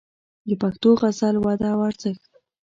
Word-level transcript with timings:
د 0.47 0.49
پښتو 0.61 0.89
غزل 1.01 1.35
وده 1.45 1.67
او 1.73 1.79
ارزښت 1.89 2.31